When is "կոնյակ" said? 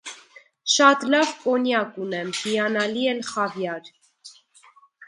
1.43-2.01